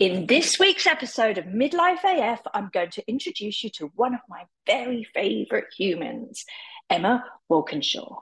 [0.00, 4.20] In this week's episode of Midlife AF, I'm going to introduce you to one of
[4.30, 6.46] my very favourite humans,
[6.88, 8.20] Emma Walkinshaw.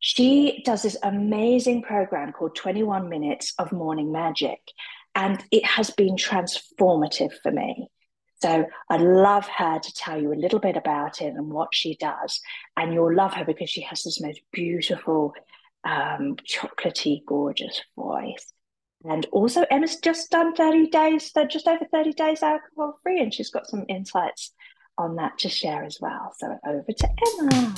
[0.00, 4.58] She does this amazing program called 21 Minutes of Morning Magic,
[5.14, 7.86] and it has been transformative for me.
[8.42, 11.94] So I'd love her to tell you a little bit about it and what she
[11.94, 12.40] does.
[12.76, 15.34] And you'll love her because she has this most beautiful,
[15.84, 18.52] um, chocolatey, gorgeous voice.
[19.08, 23.48] And also, Emma's just done 30 days, just over 30 days alcohol free, and she's
[23.48, 24.52] got some insights
[24.98, 26.34] on that to share as well.
[26.36, 27.08] So over to
[27.40, 27.74] Emma.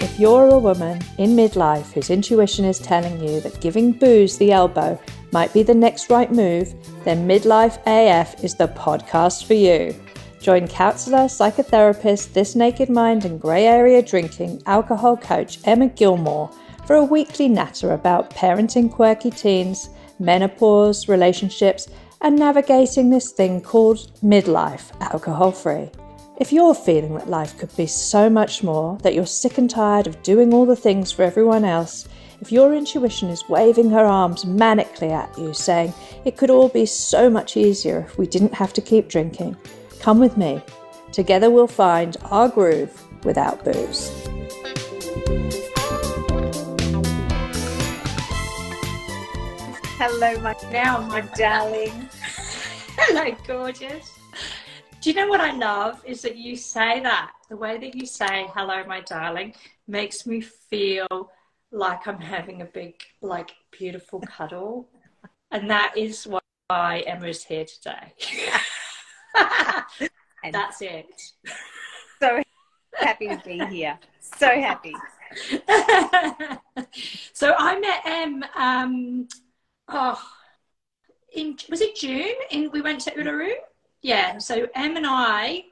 [0.00, 4.52] If you're a woman in midlife whose intuition is telling you that giving booze the
[4.52, 5.00] elbow
[5.32, 6.72] might be the next right move,
[7.04, 9.96] then Midlife AF is the podcast for you.
[10.40, 16.50] Join counsellor, psychotherapist, This Naked Mind, and grey area drinking alcohol coach Emma Gilmore
[16.86, 21.88] for a weekly natter about parenting quirky teens, menopause, relationships,
[22.20, 25.90] and navigating this thing called midlife alcohol free.
[26.38, 30.06] If you're feeling that life could be so much more, that you're sick and tired
[30.06, 32.08] of doing all the things for everyone else,
[32.40, 36.86] if your intuition is waving her arms manically at you, saying it could all be
[36.86, 39.56] so much easier if we didn't have to keep drinking,
[40.00, 40.60] come with me.
[41.12, 44.21] Together we'll find our groove without booze.
[50.04, 52.08] Hello, my now, my darling.
[52.96, 54.18] Hello, gorgeous.
[55.00, 58.04] Do you know what I love is that you say that the way that you
[58.04, 59.54] say hello, my darling,
[59.86, 61.30] makes me feel
[61.70, 64.88] like I'm having a big, like, beautiful cuddle,
[65.52, 66.26] and that is
[66.68, 68.12] why Emma is here today.
[70.50, 71.22] That's it.
[72.20, 72.42] So
[72.94, 74.00] happy to be here.
[74.20, 74.94] So happy.
[77.32, 78.44] so I met Em.
[78.56, 79.28] Um,
[79.92, 80.22] oh,
[81.34, 82.34] in was it June?
[82.50, 83.52] In we went to Uluru.
[84.02, 84.38] Yeah.
[84.38, 85.64] So Em and I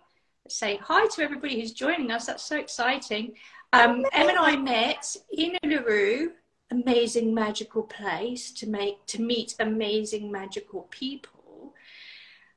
[0.48, 2.26] say hi to everybody who's joining us.
[2.26, 3.34] That's so exciting.
[3.72, 6.28] Um, Em and I met in Uluru,
[6.70, 11.74] amazing magical place to make to meet amazing magical people.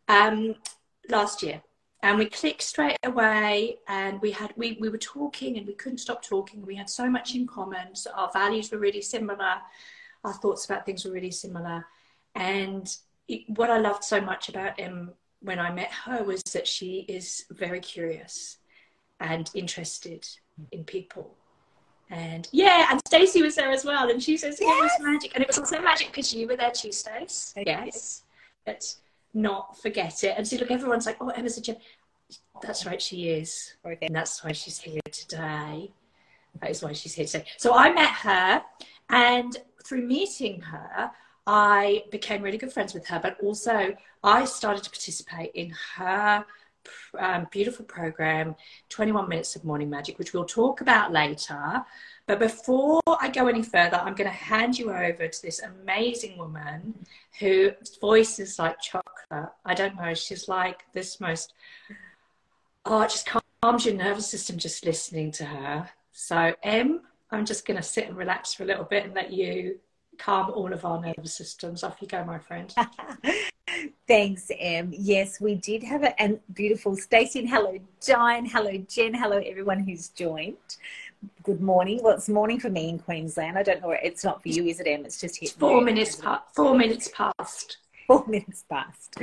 [0.07, 0.55] Um,
[1.09, 1.61] last year
[2.03, 5.97] and we clicked straight away and we had we, we were talking and we couldn't
[5.97, 9.55] stop talking we had so much in common so our values were really similar
[10.23, 11.85] our thoughts about things were really similar.
[12.35, 12.93] And
[13.27, 15.11] it, what I loved so much about Em
[15.41, 18.57] when I met her was that she is very curious
[19.19, 20.27] and interested
[20.71, 21.35] in people.
[22.09, 24.69] And yeah, and Stacey was there as well, and she says yes.
[24.69, 27.53] it was magic, and it was also magic because you were there too, Stace.
[27.65, 28.23] Yes,
[28.67, 28.97] let's
[29.33, 30.35] not forget it.
[30.37, 31.77] And see, look, everyone's like, "Oh, Emma's a gem."
[32.61, 34.05] That's right, she is, okay.
[34.05, 35.91] and that's why she's here today.
[36.61, 37.45] That is why she's here today.
[37.57, 38.61] So I met her,
[39.09, 41.11] and through meeting her,
[41.45, 46.45] I became really good friends with her, but also I started to participate in her
[47.17, 48.55] um, beautiful program,
[48.89, 51.83] 21 Minutes of Morning Magic, which we'll talk about later.
[52.25, 56.37] But before I go any further, I'm going to hand you over to this amazing
[56.37, 57.05] woman
[57.39, 59.49] whose voice is like chocolate.
[59.65, 61.53] I don't know, she's like this most,
[62.85, 63.29] oh, it just
[63.61, 65.89] calms your nervous system just listening to her.
[66.13, 67.01] So, Em,
[67.33, 69.79] I'm just going to sit and relax for a little bit and let you
[70.19, 71.83] calm all of our nervous systems.
[71.83, 72.73] Off you go, my friend.
[74.07, 74.93] Thanks, Em.
[74.95, 78.45] Yes, we did have a and beautiful Stacey and hello, Diane.
[78.45, 79.15] Hello, Jen.
[79.15, 80.57] Hello, everyone who's joined.
[81.41, 82.01] Good morning.
[82.03, 83.57] Well, it's morning for me in Queensland.
[83.57, 83.91] I don't know.
[83.91, 85.03] It's not for you, is it, Em?
[85.03, 86.53] It's just hit four minutes past.
[86.53, 87.77] Four minutes past.
[88.05, 89.17] Four minutes past.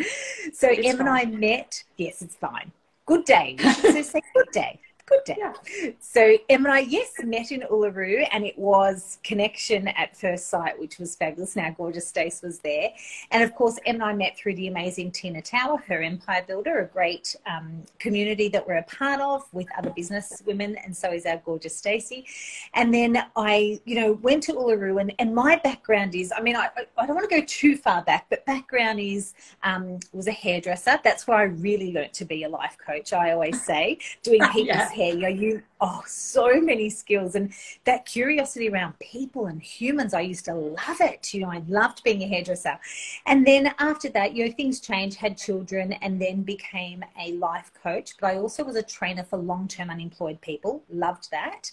[0.54, 1.00] So Em fine.
[1.00, 1.84] and I met.
[1.96, 2.72] Yes, it's fine.
[3.06, 3.56] Good day.
[3.58, 5.36] so say good day good day.
[5.38, 5.52] Yeah.
[5.98, 10.78] So Em and I, yes, met in Uluru and it was connection at first sight,
[10.78, 11.56] which was fabulous.
[11.56, 12.90] Now gorgeous Stace was there.
[13.30, 16.78] And of course, Em and I met through the amazing Tina Tower, her Empire Builder,
[16.80, 20.76] a great um, community that we're a part of with other business women.
[20.84, 22.26] And so is our gorgeous Stacey.
[22.74, 26.56] And then I, you know, went to Uluru and, and my background is, I mean,
[26.56, 29.34] I, I don't want to go too far back, but background is,
[29.64, 31.00] um, was a hairdresser.
[31.02, 33.12] That's where I really learnt to be a life coach.
[33.12, 35.14] I always say doing people's yeah hair.
[35.14, 37.52] You know, you oh, so many skills and
[37.84, 40.12] that curiosity around people and humans.
[40.12, 41.32] I used to love it.
[41.32, 42.78] You know, I loved being a hairdresser.
[43.26, 47.70] And then after that, you know, things changed, had children, and then became a life
[47.82, 48.12] coach.
[48.20, 50.82] But I also was a trainer for long-term unemployed people.
[50.90, 51.70] Loved that,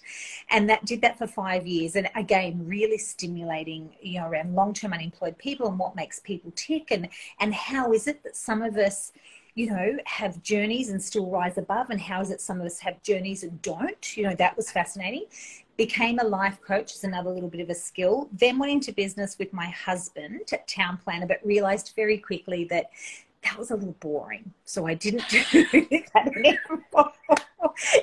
[0.49, 1.95] and that did that for five years.
[1.95, 6.91] And again, really stimulating, you know, around long-term unemployed people and what makes people tick,
[6.91, 7.09] and
[7.39, 9.11] and how is it that some of us
[9.57, 11.89] you know, have journeys and still rise above?
[11.89, 14.15] And how is it some of us have journeys and don't?
[14.15, 15.25] You know, that was fascinating.
[15.77, 19.35] became a life coach is another little bit of a skill, then went into business
[19.39, 22.91] with my husband at Town Planner, but realized very quickly that
[23.43, 24.53] that was a little boring.
[24.65, 27.11] So I didn't do that anymore.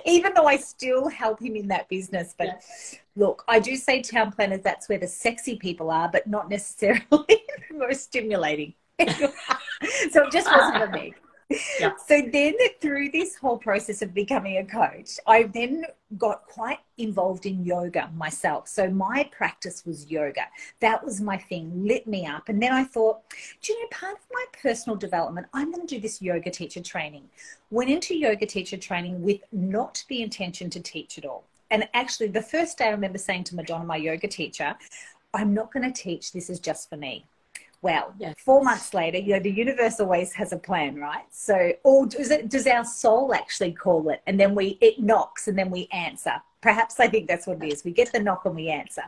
[0.04, 2.34] Even though I still help him in that business.
[2.36, 2.96] But yes.
[3.14, 7.04] look, I do say town planners, that's where the sexy people are, but not necessarily
[7.10, 8.74] the most stimulating.
[8.98, 11.14] so it just wasn't for me.
[11.50, 11.93] Yeah.
[12.06, 15.85] So then through this whole process of becoming a coach, I then
[16.19, 18.69] got quite involved in yoga myself.
[18.69, 20.43] So my practice was yoga.
[20.81, 22.49] That was my thing, lit me up.
[22.49, 23.20] And then I thought,
[23.62, 26.81] do you know, part of my personal development, I'm going to do this yoga teacher
[26.81, 27.29] training.
[27.70, 31.44] Went into yoga teacher training with not the intention to teach at all.
[31.70, 34.76] And actually, the first day I remember saying to Madonna, my yoga teacher,
[35.32, 37.26] I'm not going to teach, this is just for me
[37.84, 38.14] well.
[38.19, 38.34] Yes.
[38.38, 41.26] Four months later, you know, the universe always has a plan, right?
[41.31, 44.22] So, or does it, does our soul actually call it?
[44.26, 46.42] And then we, it knocks and then we answer.
[46.62, 47.84] Perhaps I think that's what it is.
[47.84, 49.04] We get the knock and we answer.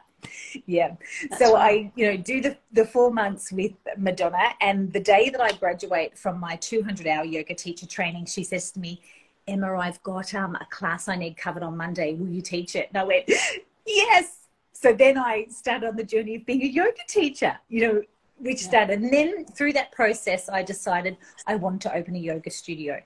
[0.67, 0.97] Yeah.
[1.31, 1.87] That's so right.
[1.87, 4.51] I, you know, do the, the four months with Madonna.
[4.61, 8.71] And the day that I graduate from my 200 hour yoga teacher training, she says
[8.73, 9.01] to me,
[9.49, 12.15] Emma, I've got um, a class I need covered on Monday.
[12.15, 12.89] Will you teach it?
[12.89, 13.31] And I went,
[13.87, 14.49] yes.
[14.73, 17.57] So then I started on the journey of being a yoga teacher.
[17.69, 18.03] You know,
[18.39, 18.69] which yeah.
[18.69, 19.01] started.
[19.01, 21.17] And then through that process, I decided
[21.47, 23.01] I wanted to open a yoga studio.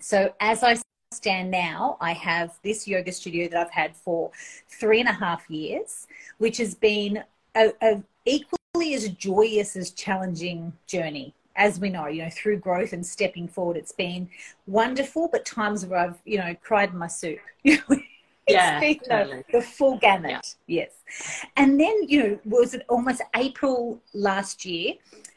[0.00, 0.76] So as I
[1.12, 4.30] stand now, I have this yoga studio that I've had for
[4.68, 6.06] three and a half years,
[6.38, 7.22] which has been
[7.54, 11.32] a, a equally as joyous as challenging journey.
[11.58, 14.28] As we know, you know, through growth and stepping forward, it's been
[14.66, 17.38] wonderful, but times where I've, you know, cried my soup.
[18.48, 19.44] yeah, totally.
[19.50, 20.56] the, the, full gamut.
[20.66, 20.84] Yeah.
[20.84, 21.44] Yes.
[21.56, 24.94] And then, you know, was it almost April last year?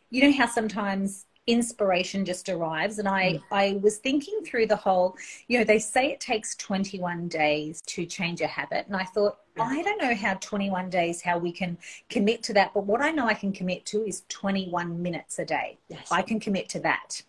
[0.10, 3.42] You know how sometimes inspiration just arrives and I, mm.
[3.52, 5.18] I was thinking through the whole
[5.48, 9.40] you know they say it takes 21 days to change a habit and i thought
[9.60, 11.76] i don't know how 21 days how we can
[12.08, 15.46] commit to that but what i know i can commit to is 21 minutes a
[15.46, 16.08] day yes.
[16.12, 17.24] i can commit to that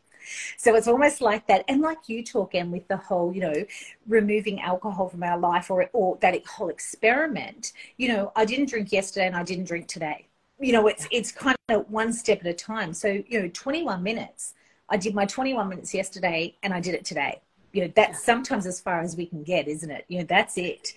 [0.56, 1.64] so it's almost like that.
[1.68, 3.64] And like you talk, in with the whole, you know,
[4.06, 8.92] removing alcohol from our life or, or that whole experiment, you know, I didn't drink
[8.92, 10.26] yesterday and I didn't drink today.
[10.58, 12.92] You know, it's, it's kind of one step at a time.
[12.92, 14.54] So, you know, 21 minutes.
[14.88, 17.40] I did my 21 minutes yesterday and I did it today.
[17.72, 20.04] You know, that's sometimes as far as we can get, isn't it?
[20.08, 20.92] You know, that's it.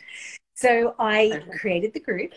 [0.55, 2.33] So I created the group,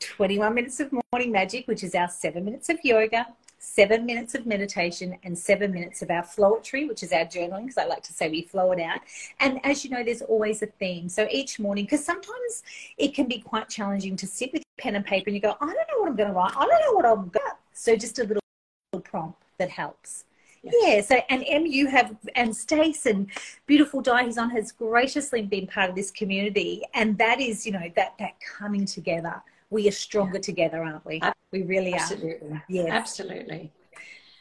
[0.00, 3.26] 21 Minutes of Morning Magic, which is our seven minutes of yoga,
[3.62, 7.78] seven minutes of meditation and seven minutes of our flowetry, which is our journaling, because
[7.78, 9.00] I like to say we flow it out.
[9.38, 11.08] And as you know, there's always a theme.
[11.08, 12.64] So each morning, because sometimes
[12.98, 15.66] it can be quite challenging to sit with pen and paper and you go, I
[15.66, 16.56] don't know what I'm going to write.
[16.56, 17.56] I don't know what I'm going to.
[17.72, 18.42] So just a little
[19.04, 20.24] prompt that helps.
[20.64, 20.74] Yes.
[20.80, 23.28] Yeah, so and Em, you have and Stace and
[23.66, 27.72] beautiful Di who's on has graciously been part of this community, and that is, you
[27.72, 29.42] know, that that coming together
[29.72, 30.42] we are stronger yeah.
[30.42, 31.20] together, aren't we?
[31.50, 32.50] We really Absolutely.
[32.50, 32.64] are.
[32.68, 33.72] Yeah, absolutely.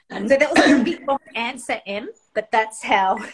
[0.10, 3.18] And so that was a big long answer, Em, but that's how.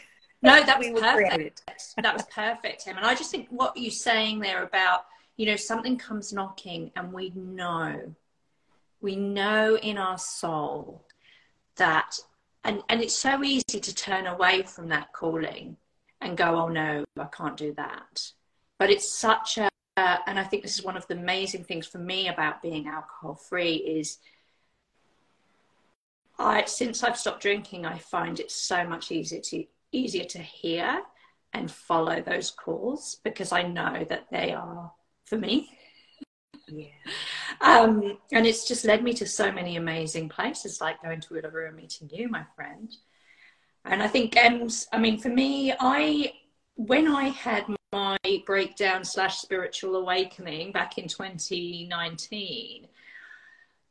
[0.44, 1.64] No, that was perfect.
[1.98, 2.96] that was perfect, Em.
[2.96, 5.06] And I just think what you're saying there about,
[5.36, 8.16] you know, something comes knocking and we know,
[9.02, 11.04] we know in our soul
[11.78, 12.20] that,
[12.64, 15.76] and, and it's so easy to turn away from that calling
[16.22, 18.32] and go, oh no, I can't do that.
[18.78, 21.88] But it's such a, uh, and I think this is one of the amazing things
[21.88, 24.20] for me about being alcohol free is
[26.40, 31.02] I since I've stopped drinking, I find it so much easier to easier to hear
[31.54, 34.92] and follow those calls because I know that they are
[35.26, 35.72] for me.
[36.68, 36.88] Yeah.
[37.62, 41.70] Um, and it's just led me to so many amazing places, like going to Uluru
[41.70, 42.94] and meeting you, my friend.
[43.86, 46.34] And I think, um, I mean, for me, I
[46.76, 47.66] when I had
[47.98, 52.86] my breakdown slash spiritual awakening back in 2019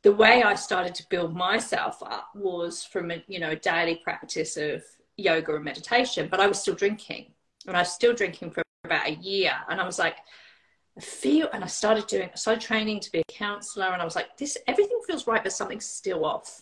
[0.03, 4.55] the way i started to build myself up was from a you know daily practice
[4.55, 4.81] of
[5.17, 7.25] yoga and meditation but i was still drinking
[7.67, 10.15] and i was still drinking for about a year and i was like
[10.97, 14.05] I feel and i started doing i started training to be a counselor and i
[14.05, 16.61] was like this everything feels right but something's still off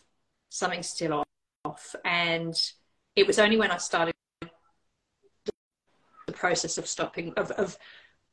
[0.50, 1.24] something's still
[1.64, 2.60] off and
[3.16, 4.15] it was only when i started
[6.36, 7.77] process of stopping of, of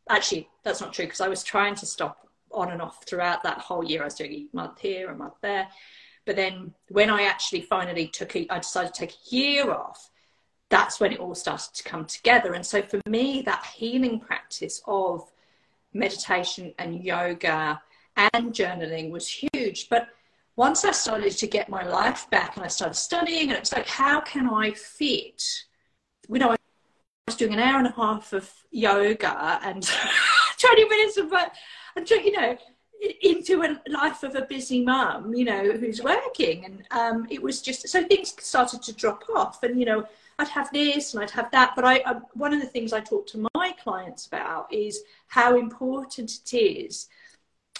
[0.09, 3.59] actually that's not true because I was trying to stop on and off throughout that
[3.59, 4.03] whole year.
[4.03, 5.69] I was doing a month here, a month there.
[6.27, 10.11] But then when I actually finally took I decided to take a year off.
[10.69, 12.55] That's when it all started to come together.
[12.55, 15.31] And so for me, that healing practice of
[15.93, 17.81] meditation and yoga
[18.17, 19.89] and journaling was huge.
[19.91, 20.09] But
[20.57, 23.87] once I started to get my life back and I started studying, and it's like,
[23.87, 25.43] how can I fit?
[26.29, 26.57] You know,
[27.33, 29.83] was doing an hour and a half of yoga and
[30.59, 31.51] 20 minutes of work,
[31.97, 32.59] and you know
[33.23, 36.65] into a life of a busy mum, you know, who's working.
[36.65, 39.65] And um, it was just so things started to drop off.
[39.65, 40.05] And, you know,
[40.39, 41.73] I'd have this and I'd have that.
[41.75, 45.57] But I, I, one of the things I talk to my clients about is how
[45.57, 47.09] important it is.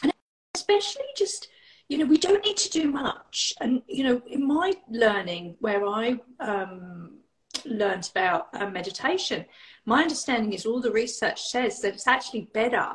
[0.03, 0.13] And
[0.57, 1.47] especially just,
[1.89, 3.55] you know, we don't need to do much.
[3.61, 7.22] And, you know, in my learning, where I um,
[7.65, 9.45] learned about uh, meditation,
[9.85, 12.91] my understanding is all the research says that it's actually better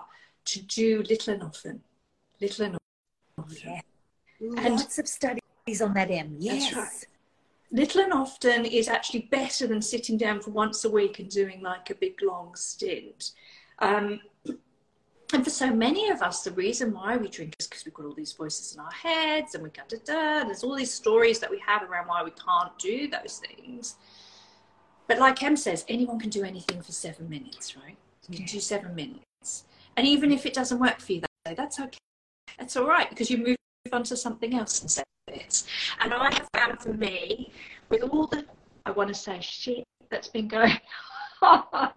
[0.45, 1.81] to do little and often
[2.41, 2.77] little and
[3.37, 3.57] often.
[3.63, 3.81] Yeah.
[4.57, 6.35] And Lots of studies on that, Em.
[6.39, 6.73] Yes.
[6.73, 7.05] Right.
[7.71, 11.61] Little and often is actually better than sitting down for once a week and doing
[11.61, 13.31] like a big long stint.
[13.79, 14.21] Um,
[15.33, 18.05] and for so many of us, the reason why we drink is because we've got
[18.05, 20.45] all these voices in our heads and we got da da.
[20.45, 23.95] There's all these stories that we have around why we can't do those things.
[25.07, 27.95] But like Em says, anyone can do anything for seven minutes, right?
[28.29, 29.63] You can do seven minutes.
[29.95, 31.97] And even if it doesn't work for you, that's okay
[32.59, 33.57] That's all right because you move
[33.93, 35.63] on to something else instead of it.
[36.01, 37.51] And I have found for me,
[37.89, 38.45] with all the,
[38.85, 40.77] I want to say shit that's been going
[41.41, 41.91] on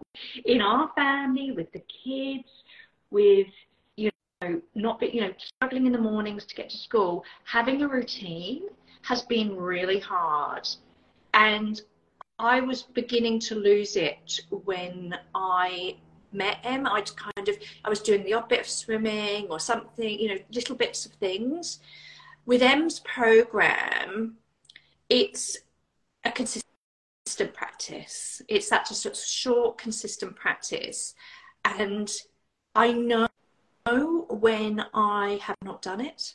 [0.45, 2.63] in our family, with the kids,
[3.09, 3.47] with,
[3.97, 4.09] you
[4.41, 7.87] know, not be, you know, struggling in the mornings to get to school, having a
[7.87, 8.63] routine
[9.03, 10.67] has been really hard.
[11.33, 11.81] And
[12.41, 15.97] I was beginning to lose it when I
[16.31, 16.87] met him.
[16.87, 17.55] I'd kind of,
[17.85, 21.11] I was doing the odd bit of swimming or something, you know, little bits of
[21.13, 21.79] things.
[22.47, 24.37] With Em's program,
[25.07, 25.59] it's
[26.23, 28.41] a consistent practice.
[28.47, 31.13] It's that just sort of short, consistent practice.
[31.63, 32.11] And
[32.73, 33.27] I know
[34.31, 36.33] when I have not done it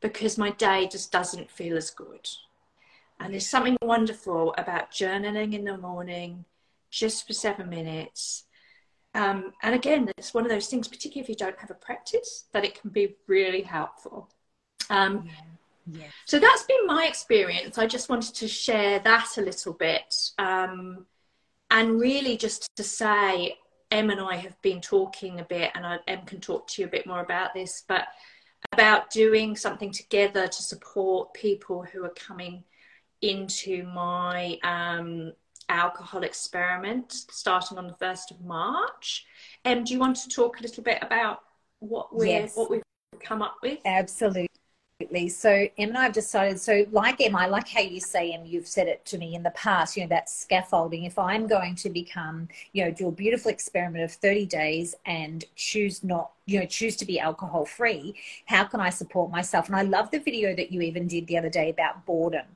[0.00, 2.26] because my day just doesn't feel as good.
[3.22, 6.44] And there's something wonderful about journaling in the morning,
[6.90, 8.44] just for seven minutes,
[9.14, 12.44] um, and again, it's one of those things, particularly if you don't have a practice,
[12.52, 14.30] that it can be really helpful.
[14.88, 15.24] Um,
[15.86, 16.00] yeah.
[16.00, 16.06] yeah.
[16.26, 17.76] So that's been my experience.
[17.76, 20.14] I just wanted to share that a little bit.
[20.38, 21.06] Um,
[21.70, 23.58] and really just to say,
[23.90, 26.88] Em and I have been talking a bit, and I, Em can talk to you
[26.88, 28.06] a bit more about this, but
[28.72, 32.64] about doing something together to support people who are coming
[33.22, 35.32] into my um,
[35.68, 39.24] alcohol experiment starting on the 1st of March.
[39.64, 41.38] Um, do you want to talk a little bit about
[41.78, 42.56] what, we yes.
[42.56, 42.82] what we've
[43.20, 43.78] come up with?
[43.84, 44.48] Absolutely.
[45.28, 46.58] So Em and I have decided.
[46.60, 48.46] So like Em, I like how you say Em.
[48.46, 49.96] You've said it to me in the past.
[49.96, 51.04] You know that scaffolding.
[51.04, 55.44] If I'm going to become, you know, do a beautiful experiment of 30 days and
[55.54, 58.14] choose not, you know, choose to be alcohol free,
[58.46, 59.66] how can I support myself?
[59.66, 62.46] And I love the video that you even did the other day about boredom,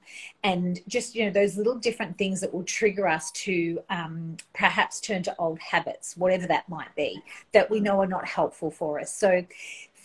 [0.43, 5.01] and just you know those little different things that will trigger us to um, perhaps
[5.01, 7.21] turn to old habits, whatever that might be,
[7.53, 9.15] that we know are not helpful for us.
[9.15, 9.45] So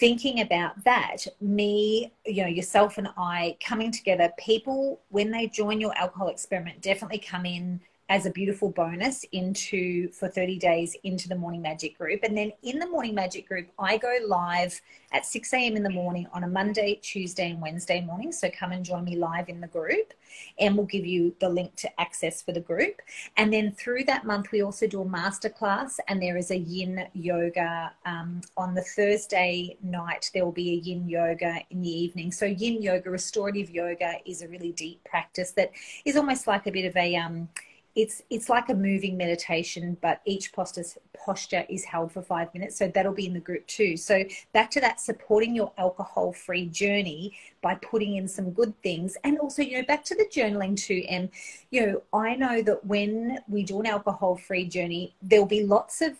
[0.02, 5.80] thinking about that, me, you know, yourself and I coming together, people, when they join
[5.80, 7.80] your alcohol experiment, definitely come in
[8.12, 12.20] as a beautiful bonus into for 30 days into the morning magic group.
[12.24, 14.82] And then in the morning magic group i go live
[15.14, 18.34] at 6 a.m in the morning on a monday tuesday and wednesday morning.
[18.34, 20.14] So come and join me live in the group
[20.60, 23.02] and we'll give you the link to access for the group.
[23.38, 27.08] And then through that month we also do a masterclass and there is a yin
[27.14, 30.30] yoga um, on the thursday night.
[30.34, 32.34] There will be a yin yoga in the evening.
[32.34, 35.72] So yin yoga restorative yoga is a really deep practice that
[36.04, 37.48] is almost like a bit of a um,
[37.96, 42.88] it's it's like a moving meditation but each posture is held for five minutes so
[42.88, 47.38] that'll be in the group too so back to that supporting your alcohol free journey
[47.62, 51.04] by putting in some good things and also you know back to the journaling too
[51.10, 51.30] and
[51.70, 56.02] you know i know that when we do an alcohol free journey there'll be lots
[56.02, 56.18] of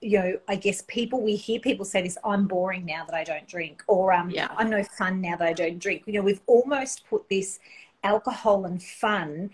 [0.00, 3.22] you know i guess people we hear people say this i'm boring now that i
[3.22, 4.48] don't drink or um, yeah.
[4.56, 7.60] i'm no fun now that i don't drink you know we've almost put this
[8.02, 9.50] alcohol and fun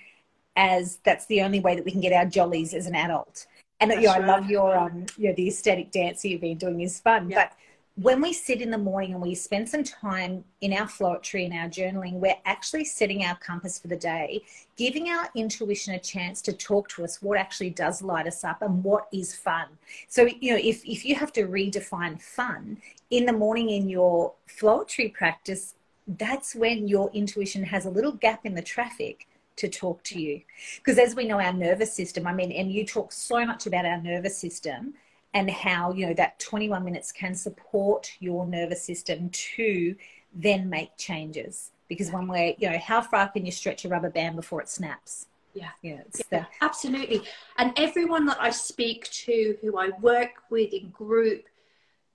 [0.56, 3.46] as that's the only way that we can get our jollies as an adult.
[3.80, 4.22] And you know, right.
[4.22, 7.30] I love your um, you know, the aesthetic dance that you've been doing is fun.
[7.30, 7.44] Yeah.
[7.44, 7.56] But
[7.96, 11.52] when we sit in the morning and we spend some time in our flowetry and
[11.52, 14.42] our journaling, we're actually setting our compass for the day,
[14.76, 18.62] giving our intuition a chance to talk to us what actually does light us up
[18.62, 19.66] and what is fun.
[20.08, 22.78] So, you know, if, if you have to redefine fun
[23.10, 25.74] in the morning in your flowetry practice,
[26.06, 29.26] that's when your intuition has a little gap in the traffic
[29.60, 30.40] to talk to you.
[30.76, 33.84] Because as we know, our nervous system, I mean, and you talk so much about
[33.84, 34.94] our nervous system
[35.34, 39.94] and how, you know, that 21 minutes can support your nervous system to
[40.34, 41.70] then make changes.
[41.88, 44.68] Because when we're, you know, how far can you stretch a rubber band before it
[44.68, 45.26] snaps?
[45.54, 46.46] Yeah, yeah, yeah the...
[46.60, 47.22] absolutely.
[47.58, 51.44] And everyone that I speak to, who I work with in group,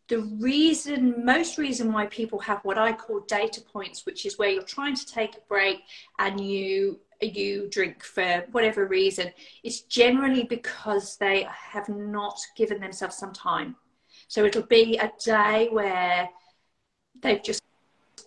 [0.07, 4.49] the reason, most reason why people have what I call data points, which is where
[4.49, 5.81] you're trying to take a break
[6.19, 9.31] and you you drink for whatever reason,
[9.63, 13.75] it's generally because they have not given themselves some time.
[14.27, 16.29] So it'll be a day where
[17.21, 17.61] they've just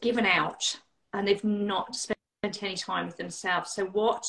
[0.00, 0.78] given out
[1.12, 2.18] and they've not spent
[2.62, 3.72] any time with themselves.
[3.72, 4.26] So what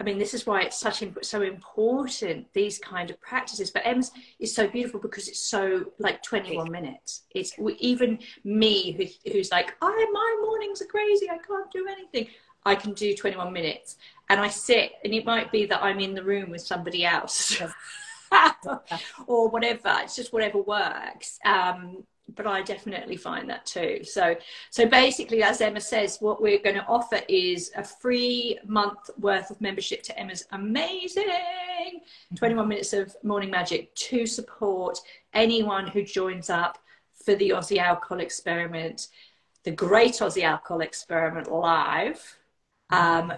[0.00, 3.70] I mean, this is why it's such so important these kind of practices.
[3.70, 7.22] But Em's is so beautiful because it's so like 21 minutes.
[7.30, 11.30] It's even me who, who's like, I my mornings are crazy.
[11.30, 12.26] I can't do anything.
[12.64, 13.96] I can do 21 minutes,
[14.28, 17.60] and I sit, and it might be that I'm in the room with somebody else.
[19.28, 22.02] or whatever it's just whatever works um,
[22.34, 24.00] but I definitely find that too.
[24.02, 24.36] So,
[24.70, 29.50] so basically, as Emma says, what we're going to offer is a free month worth
[29.50, 32.00] of membership to Emma's amazing
[32.36, 34.98] 21 minutes of morning magic to support
[35.32, 36.78] anyone who joins up
[37.24, 39.08] for the Aussie Alcohol Experiment,
[39.64, 42.38] the Great Aussie Alcohol Experiment live,
[42.94, 43.32] um,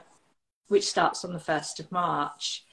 [0.69, 2.65] which starts on the 1st of March.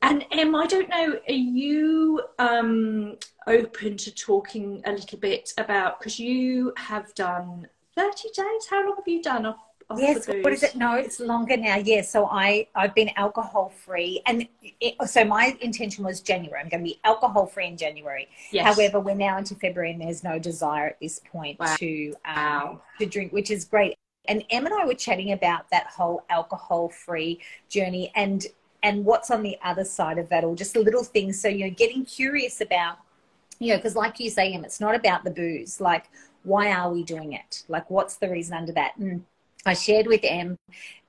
[0.00, 5.98] And Em, I don't know, are you um, open to talking a little bit about
[5.98, 8.66] because you have done 30 days?
[8.70, 9.56] How long have you done off?
[9.90, 10.76] off yes, what is it?
[10.76, 11.76] No, it's longer now.
[11.76, 14.46] Yes, yeah, so I I've been alcohol free, and
[14.80, 16.60] it, so my intention was January.
[16.60, 18.28] I'm going to be alcohol free in January.
[18.52, 18.66] Yes.
[18.66, 21.74] However, we're now into February, and there's no desire at this point wow.
[21.78, 22.82] to um, wow.
[23.00, 23.96] to drink, which is great.
[24.28, 28.46] And Em and I were chatting about that whole alcohol free journey, and
[28.82, 31.40] and what's on the other side of that or just little things.
[31.40, 32.98] So you're getting curious about
[33.58, 35.80] you know because like you say em it's not about the booze.
[35.80, 36.10] Like
[36.44, 37.64] why are we doing it?
[37.68, 38.96] Like what's the reason under that?
[38.96, 39.24] And
[39.66, 40.56] I shared with Em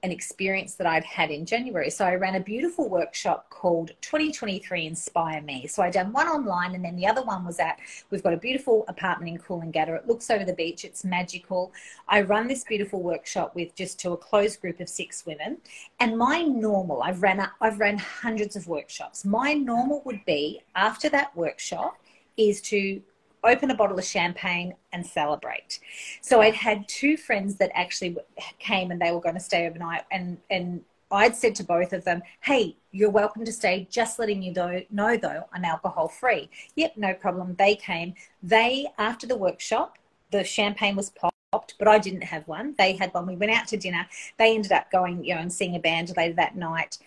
[0.02, 1.90] an experience that I'd had in January.
[1.90, 5.68] So I ran a beautiful workshop called 2023 Inspire Me.
[5.68, 7.80] So I done one online and then the other one was at,
[8.10, 9.98] we've got a beautiful apartment in Coolangatta.
[9.98, 10.86] It looks over the beach.
[10.86, 11.74] It's magical.
[12.08, 15.58] I run this beautiful workshop with just to a closed group of six women.
[16.00, 19.26] And my normal, I've ran, I've ran hundreds of workshops.
[19.26, 21.98] My normal would be after that workshop
[22.38, 23.02] is to
[23.44, 25.80] open a bottle of champagne and celebrate.
[26.22, 28.18] So I'd had two friends that actually
[28.60, 32.06] came and they were going to stay overnight and and I'd said to both of
[32.06, 33.88] them, "Hey, you're welcome to stay.
[33.90, 37.56] Just letting you know, know though, I'm alcohol free." Yep, no problem.
[37.56, 38.14] They came.
[38.44, 39.98] They after the workshop,
[40.32, 42.76] the champagne was popped, but I didn't have one.
[42.78, 43.26] They had one.
[43.26, 44.08] We went out to dinner.
[44.38, 47.00] They ended up going, you know, and seeing a band later that night.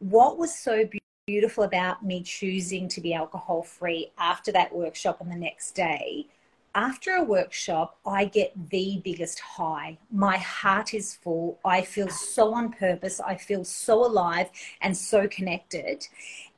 [0.00, 5.20] What was so beautiful beautiful about me choosing to be alcohol free after that workshop
[5.20, 6.24] and the next day
[6.76, 9.96] after a workshop, I get the biggest high.
[10.12, 11.58] My heart is full.
[11.64, 13.18] I feel so on purpose.
[13.18, 14.50] I feel so alive
[14.82, 16.06] and so connected.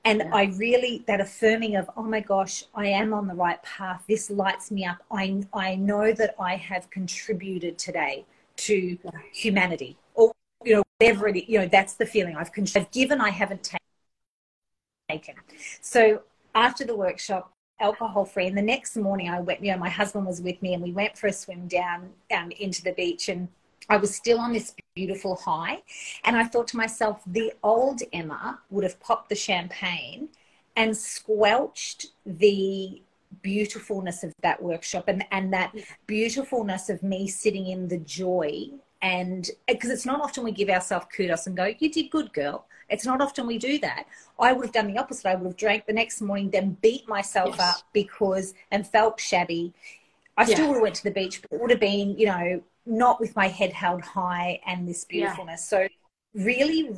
[0.05, 0.35] And yeah.
[0.35, 4.03] I really, that affirming of, oh my gosh, I am on the right path.
[4.09, 4.99] This lights me up.
[5.09, 8.25] I, I know that I have contributed today
[8.57, 8.99] to
[9.33, 10.33] humanity or,
[10.65, 13.63] you know, whatever it is, you know, that's the feeling I've, I've given, I haven't
[13.63, 13.79] taken
[15.09, 15.35] taken.
[15.81, 16.23] So
[16.55, 18.47] after the workshop, alcohol free.
[18.47, 19.63] And the next morning, I went.
[19.63, 22.51] You know, my husband was with me, and we went for a swim down um,
[22.59, 23.49] into the beach, and
[23.89, 25.83] I was still on this beautiful high.
[26.25, 30.29] And I thought to myself, the old Emma would have popped the champagne
[30.77, 33.03] and squelched the
[33.43, 35.75] beautifulness of that workshop and, and that
[36.07, 38.71] beautifulness of me sitting in the joy
[39.03, 42.67] and because it's not often we give ourselves kudos and go you did good girl
[42.89, 44.05] it's not often we do that
[44.39, 47.09] i would have done the opposite i would have drank the next morning then beat
[47.09, 47.77] myself yes.
[47.77, 49.73] up because and felt shabby
[50.37, 50.55] i yeah.
[50.55, 53.21] still would have went to the beach but it would have been you know not
[53.21, 55.87] with my head held high and this beautifulness yeah.
[55.87, 55.89] so
[56.35, 56.91] really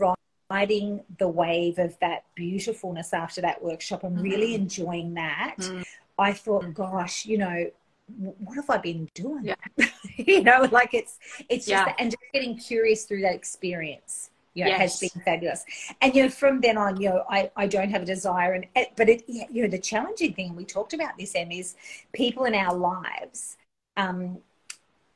[0.51, 4.25] riding the wave of that beautifulness after that workshop and mm-hmm.
[4.25, 5.83] really enjoying that mm-hmm.
[6.19, 7.71] i thought gosh you know
[8.19, 9.45] what have I been doing?
[9.45, 9.87] Yeah.
[10.17, 11.19] you know, like it's
[11.49, 11.95] it's just yeah.
[11.99, 14.31] and just getting curious through that experience.
[14.55, 15.01] You know, yes.
[15.01, 15.65] has been fabulous.
[16.03, 18.67] And you know, from then on, you know, I, I don't have a desire and
[18.97, 21.77] but it you know, the challenging thing we talked about this Em is
[22.13, 23.57] people in our lives
[23.97, 24.39] um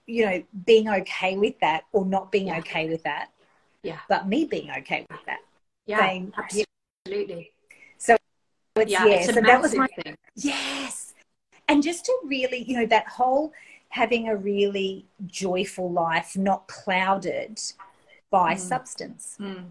[0.07, 2.59] you know, being okay with that or not being yeah.
[2.59, 3.31] okay with that.
[3.83, 3.99] Yeah.
[4.09, 5.39] But me being okay with that.
[5.87, 5.99] Yeah.
[6.01, 7.53] Saying, absolutely.
[7.97, 8.17] So
[8.77, 9.23] it's, yeah, yeah.
[9.25, 10.15] So that was my thing.
[10.37, 11.14] Yes
[11.69, 13.53] and just to really, you know, that whole
[13.89, 17.61] having a really joyful life, not clouded
[18.31, 18.59] by mm.
[18.59, 19.65] substance, mm.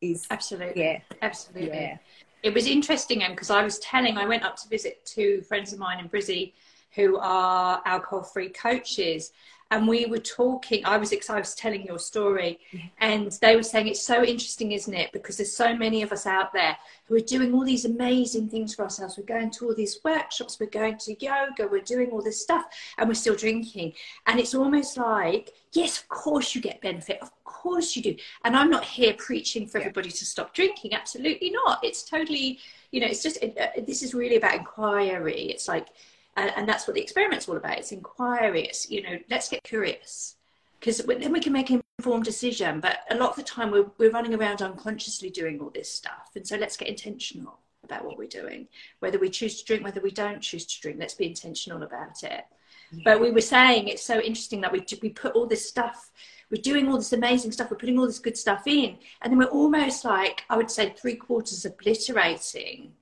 [0.00, 1.68] is absolutely, yeah, absolutely.
[1.68, 1.98] Yeah.
[2.42, 5.78] It was interesting, because I was telling, I went up to visit two friends of
[5.78, 6.52] mine in Brizzy
[6.94, 9.32] who are alcohol-free coaches,
[9.74, 10.84] and we were talking.
[10.84, 12.60] I was excited, I was telling your story,
[12.98, 15.10] and they were saying it's so interesting, isn't it?
[15.12, 18.72] Because there's so many of us out there who are doing all these amazing things
[18.72, 19.18] for ourselves.
[19.18, 22.66] We're going to all these workshops, we're going to yoga, we're doing all this stuff,
[22.98, 23.94] and we're still drinking.
[24.26, 28.14] And it's almost like, yes, of course you get benefit, of course you do.
[28.44, 30.94] And I'm not here preaching for everybody to stop drinking.
[30.94, 31.82] Absolutely not.
[31.82, 32.60] It's totally,
[32.92, 35.50] you know, it's just it, uh, this is really about inquiry.
[35.50, 35.88] It's like
[36.36, 37.78] and, and that's what the experiment's all about.
[37.78, 38.64] It's inquiry.
[38.64, 40.36] It's, you know, let's get curious
[40.80, 42.80] because then we can make an informed decision.
[42.80, 46.30] But a lot of the time we're, we're running around unconsciously doing all this stuff.
[46.34, 48.66] And so let's get intentional about what we're doing.
[48.98, 52.22] Whether we choose to drink, whether we don't choose to drink, let's be intentional about
[52.22, 52.44] it.
[52.92, 53.02] Yeah.
[53.04, 56.10] But we were saying it's so interesting that we, we put all this stuff,
[56.50, 59.38] we're doing all this amazing stuff, we're putting all this good stuff in, and then
[59.38, 62.92] we're almost like, I would say, three quarters obliterating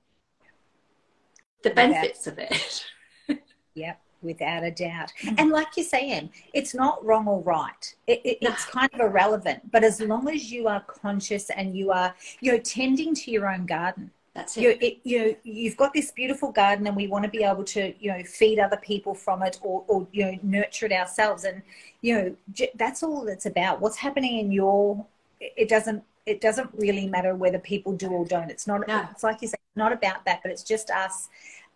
[1.63, 2.33] the benefits yeah.
[2.33, 2.85] of it.
[3.75, 5.11] Yep, without a doubt.
[5.21, 5.35] Mm-hmm.
[5.37, 7.95] And like you say, Em, it's not wrong or right.
[8.07, 8.37] It, it.
[8.41, 9.71] It's kind of irrelevant.
[9.71, 13.47] But as long as you are conscious and you are, you know, tending to your
[13.47, 14.11] own garden.
[14.35, 14.61] That's it.
[14.61, 17.63] You, it, you know, you've got this beautiful garden, and we want to be able
[17.65, 21.43] to, you know, feed other people from it, or, or you know, nurture it ourselves.
[21.43, 21.61] And
[22.01, 23.79] you know, that's all it's about.
[23.79, 25.05] What's happening in your,
[25.39, 28.49] it doesn't it doesn't really matter whether people do or don't.
[28.49, 28.87] It's not.
[28.87, 29.07] No.
[29.11, 31.29] It's like you say, not about that, but it's just us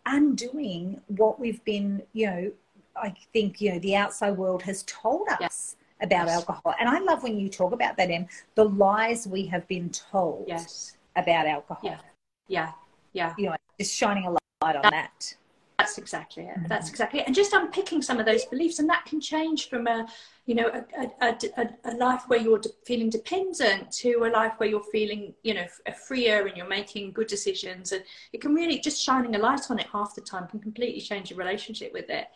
[0.07, 2.51] undoing what we've been, you know,
[2.95, 6.35] I think, you know, the outside world has told us about yes.
[6.35, 6.73] alcohol.
[6.79, 10.45] And I love when you talk about that, Em, the lies we have been told
[10.47, 10.97] yes.
[11.15, 11.81] about alcohol.
[11.83, 11.99] Yeah.
[12.47, 12.71] Yeah.
[13.13, 13.33] Yeah.
[13.37, 15.35] You know, just shining a light on that.
[15.77, 16.55] That's exactly it.
[16.57, 16.67] Mm-hmm.
[16.67, 17.27] That's exactly it.
[17.27, 20.07] And just unpicking some of those beliefs, and that can change from a,
[20.47, 24.53] you know, a, a, a, a life where you're de- feeling dependent to a life
[24.57, 25.65] where you're feeling, you know,
[26.07, 27.91] freer and you're making good decisions.
[27.91, 30.99] And it can really just shining a light on it half the time can completely
[30.99, 32.27] change your relationship with it.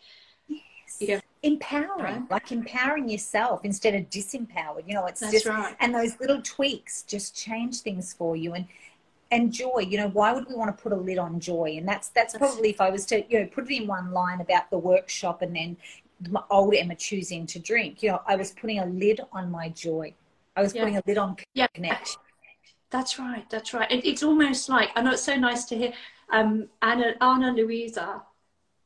[0.46, 0.60] Yes.
[1.00, 2.30] You empowering, right.
[2.30, 4.86] like empowering yourself instead of disempowered.
[4.86, 5.74] You know, it's That's just right.
[5.80, 8.54] and those little tweaks just change things for you.
[8.54, 8.66] And
[9.32, 11.88] and joy you know why would we want to put a lid on joy and
[11.88, 14.70] that's that's probably if i was to you know put it in one line about
[14.70, 15.76] the workshop and then
[16.20, 19.68] the old emma choosing to drink you know i was putting a lid on my
[19.70, 20.12] joy
[20.54, 20.82] i was yeah.
[20.82, 21.66] putting a lid on yeah.
[21.68, 22.20] connection
[22.90, 25.92] that's right that's right it, it's almost like i know it's so nice to hear
[26.30, 28.22] um anna anna louisa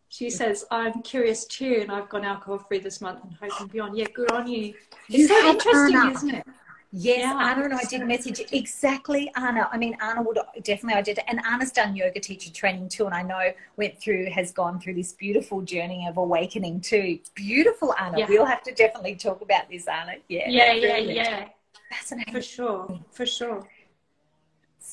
[0.09, 3.99] she says, I'm curious too, and I've gone alcohol free this month and hoping beyond.
[3.99, 4.73] Yeah, good on you.
[5.11, 6.11] It's so interesting, Anna.
[6.13, 6.47] isn't it?
[6.93, 7.37] Yes, yeah.
[7.51, 9.69] Anna and I did message exactly Anna.
[9.73, 13.15] I mean, Anna would definitely I did, and Anna's done yoga teacher training too, and
[13.15, 17.19] I know went through has gone through this beautiful journey of awakening too.
[17.35, 18.21] Beautiful, Anna.
[18.21, 18.27] Yeah.
[18.29, 20.15] We'll have to definitely talk about this, Anna.
[20.29, 21.49] Yeah, yeah, yeah, yeah.
[21.91, 22.33] Fascinating.
[22.33, 23.69] For sure, for sure.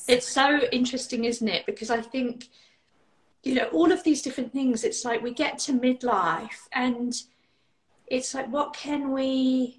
[0.08, 1.64] It's so interesting, isn't it?
[1.64, 2.48] Because I think,
[3.44, 4.84] you know, all of these different things.
[4.84, 7.14] It's like we get to midlife, and
[8.08, 9.78] it's like, what can we?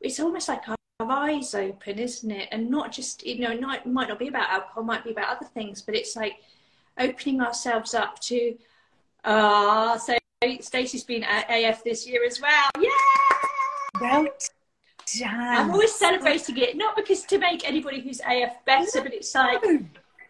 [0.00, 0.62] It's almost like
[1.10, 2.48] eyes open, isn't it?
[2.52, 5.46] And not just, you know, not, might not be about alcohol, might be about other
[5.46, 6.34] things, but it's like
[6.98, 8.56] opening ourselves up to,
[9.24, 10.16] ah, uh, so
[10.60, 12.70] Stacey's been at AF this year as well.
[12.80, 12.90] Yeah!
[14.00, 14.26] Well
[15.18, 15.34] done.
[15.34, 19.62] I'm always celebrating it, not because to make anybody who's AF better, but it's like,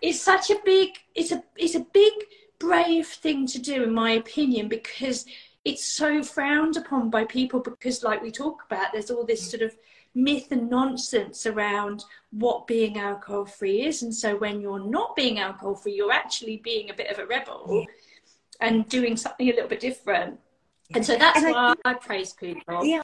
[0.00, 2.12] it's such a big, it's a, it's a big,
[2.58, 5.26] brave thing to do, in my opinion, because
[5.64, 9.62] it's so frowned upon by people because like we talk about there's all this sort
[9.62, 9.76] of
[10.14, 14.03] myth and nonsense around what being alcohol free is.
[14.03, 17.27] And so when you're not being alcohol free, you're actually being a bit of a
[17.27, 17.87] rebel
[18.61, 20.38] and doing something a little bit different.
[20.94, 22.85] And so that's and why I, I praise people.
[22.85, 23.03] Yeah,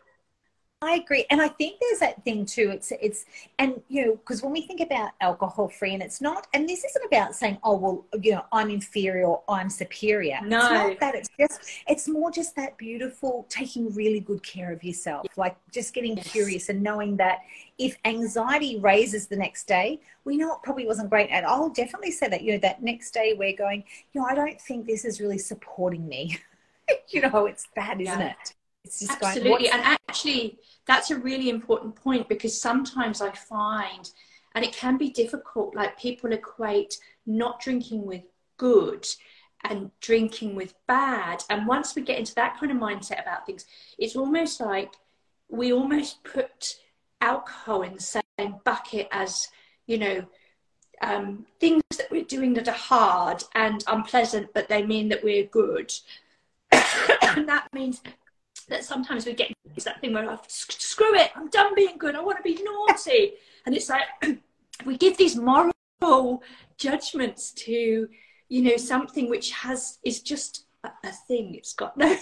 [0.80, 2.70] I agree, and I think there's that thing too.
[2.70, 3.24] It's it's
[3.58, 6.84] and you know because when we think about alcohol free, and it's not, and this
[6.84, 10.38] isn't about saying, oh well, you know, I'm inferior, I'm superior.
[10.44, 11.14] No, it's not that.
[11.16, 15.94] It's just it's more just that beautiful taking really good care of yourself, like just
[15.94, 16.30] getting yes.
[16.30, 17.40] curious and knowing that
[17.78, 21.28] if anxiety raises the next day, we know it probably wasn't great.
[21.30, 24.34] And I'll definitely say that you know that next day we're going, you know, I
[24.36, 26.38] don't think this is really supporting me.
[27.08, 28.30] you know, it's bad, isn't yeah.
[28.30, 28.54] it?
[28.84, 34.10] It's just absolutely, going, and actually, that's a really important point because sometimes I find,
[34.54, 35.74] and it can be difficult.
[35.74, 38.22] Like people equate not drinking with
[38.56, 39.06] good
[39.64, 43.66] and drinking with bad, and once we get into that kind of mindset about things,
[43.98, 44.94] it's almost like
[45.48, 46.76] we almost put
[47.20, 49.48] alcohol in the same bucket as
[49.86, 50.24] you know
[51.02, 55.44] um, things that we're doing that are hard and unpleasant, but they mean that we're
[55.44, 55.92] good.
[56.72, 58.02] and that means
[58.68, 62.14] that sometimes we get is that thing where like, screw it, I'm done being good,
[62.14, 63.34] I want to be naughty.
[63.66, 64.06] and it's like
[64.86, 66.42] we give these moral
[66.76, 68.08] judgments to,
[68.48, 71.54] you know, something which has is just a, a thing.
[71.54, 72.16] It's got no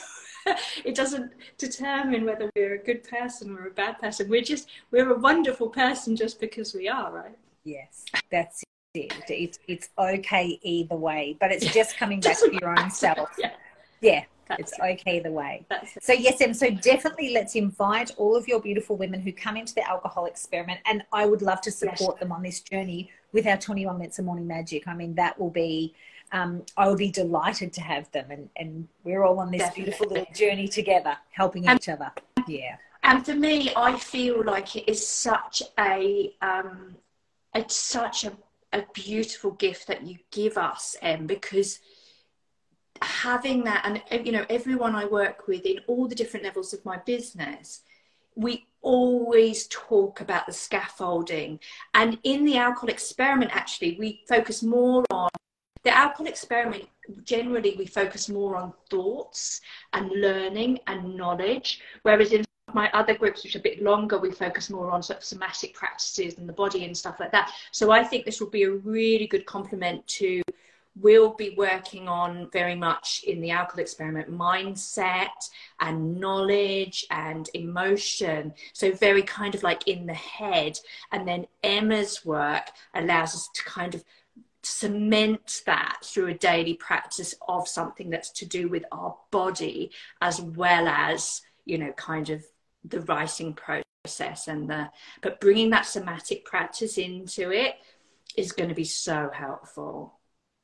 [0.84, 4.28] it doesn't determine whether we're a good person or a bad person.
[4.28, 7.36] We're just we're a wonderful person just because we are, right?
[7.64, 8.62] Yes, that's
[8.94, 9.12] it.
[9.28, 13.30] It's it's okay either way, but it's just coming back to your own self.
[13.38, 13.52] Yeah.
[14.00, 14.24] yeah.
[14.48, 15.00] That's it's it.
[15.00, 15.66] okay the way.
[16.00, 19.74] So yes, and so definitely let's invite all of your beautiful women who come into
[19.74, 22.20] the alcohol experiment, and I would love to support yes.
[22.20, 24.86] them on this journey with our 21 minutes of morning magic.
[24.86, 25.94] I mean, that will be
[26.32, 28.30] um, I will be delighted to have them.
[28.30, 29.84] And, and we're all on this Definitely.
[29.84, 32.10] beautiful little journey together, helping each other.
[32.46, 32.76] Yeah.
[33.02, 36.96] And for me, I feel like it is such a, um,
[37.54, 38.32] it's such a,
[38.72, 41.78] a beautiful gift that you give us, Em, because
[43.02, 46.72] having that, and uh, you know, everyone I work with in all the different levels
[46.72, 47.82] of my business,
[48.34, 51.58] we always talk about the scaffolding.
[51.94, 55.28] And in the alcohol experiment, actually, we focus more on
[55.86, 56.88] the alcohol experiment
[57.22, 59.60] generally we focus more on thoughts
[59.92, 64.32] and learning and knowledge whereas in my other groups which are a bit longer we
[64.32, 67.92] focus more on sort of somatic practices and the body and stuff like that so
[67.92, 70.42] i think this will be a really good complement to
[70.98, 75.28] we'll be working on very much in the alcohol experiment mindset
[75.78, 78.54] and knowledge and emotion.
[78.72, 80.78] So very kind of like in the head.
[81.12, 84.02] And then emma's work allows us to kind of
[84.62, 90.40] cement that through a daily practice of something that's to do with our body as
[90.40, 92.44] well as you know kind of
[92.84, 94.90] the writing process and the
[95.22, 97.76] but bringing that somatic practice into it
[98.36, 100.15] is going to be so helpful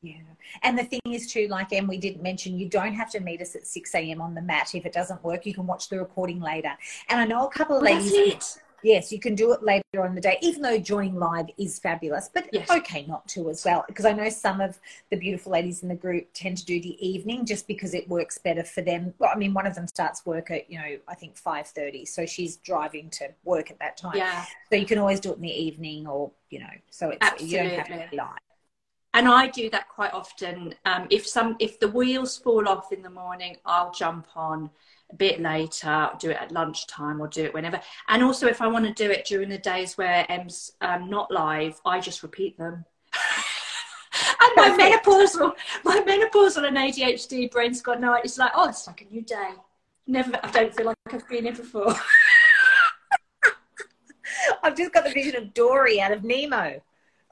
[0.03, 0.15] yeah.
[0.63, 3.41] And the thing is, too, like Em, we didn't mention, you don't have to meet
[3.41, 4.21] us at 6 a.m.
[4.21, 4.75] on the mat.
[4.75, 6.73] If it doesn't work, you can watch the recording later.
[7.09, 10.15] And I know a couple of well, ladies yes, you can do it later on
[10.15, 12.71] the day, even though joining live is fabulous, but yes.
[12.71, 13.85] okay not to as well.
[13.87, 14.79] Because I know some of
[15.11, 18.39] the beautiful ladies in the group tend to do the evening just because it works
[18.39, 19.15] better for them.
[19.19, 22.07] Well, I mean, one of them starts work at, you know, I think 5.30.
[22.07, 24.17] So she's driving to work at that time.
[24.17, 24.45] Yeah.
[24.71, 27.57] So you can always do it in the evening or, you know, so it's, Absolutely.
[27.57, 28.39] you don't have to be live
[29.15, 30.75] and I do that quite often.
[30.85, 34.71] Um, if some if the wheels fall off in the morning, I'll jump on
[35.11, 37.81] a bit later, do it at lunchtime or do it whenever.
[38.09, 41.31] And also, if I want to do it during the days where Em's um, not
[41.31, 42.85] live, I just repeat them.
[44.41, 45.53] and my menopausal,
[45.85, 48.15] my menopausal and ADHD brain's got no.
[48.15, 49.51] It's like, oh, it's like a new day.
[50.07, 51.95] Never, I don't feel like I've been here before.
[54.63, 56.81] I've just got the vision of Dory out of Nemo.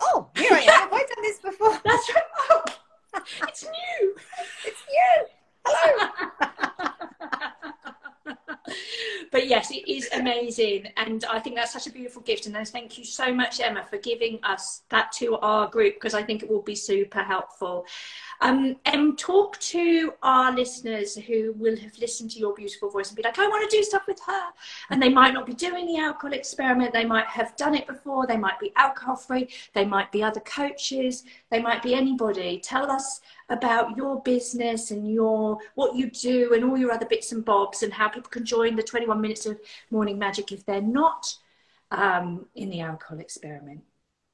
[0.00, 0.68] Oh, here I am.
[0.68, 1.80] Have I done this before?
[1.84, 2.24] That's right.
[3.12, 4.14] Oh, it's new.
[4.64, 5.26] It's new.
[5.66, 6.08] Hello.
[9.30, 10.88] but yes, it is amazing.
[10.96, 12.46] And I think that's such a beautiful gift.
[12.46, 16.22] And thank you so much, Emma, for giving us that to our group because I
[16.22, 17.86] think it will be super helpful.
[18.40, 23.16] Um, and talk to our listeners who will have listened to your beautiful voice and
[23.16, 24.42] be like, I want to do stuff with her.
[24.90, 26.92] And they might not be doing the alcohol experiment.
[26.92, 28.26] They might have done it before.
[28.26, 29.48] They might be alcohol free.
[29.74, 31.24] They might be other coaches.
[31.50, 32.60] They might be anybody.
[32.60, 37.32] Tell us about your business and your what you do and all your other bits
[37.32, 39.60] and bobs and how people can join the 21 minutes of
[39.90, 41.34] morning magic if they're not
[41.90, 43.82] um, in the alcohol experiment.